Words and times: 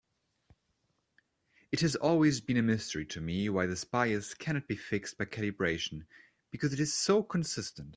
It 1.71 1.81
has 1.81 1.95
always 1.95 2.41
been 2.41 2.57
a 2.57 2.63
mystery 2.63 3.05
to 3.05 3.21
me 3.21 3.49
why 3.49 3.67
this 3.67 3.83
bias 3.83 4.33
cannot 4.33 4.67
be 4.67 4.75
fixed 4.75 5.15
by 5.19 5.25
calibration, 5.25 6.05
because 6.49 6.73
it 6.73 6.79
is 6.79 6.91
so 6.91 7.21
consistent. 7.21 7.89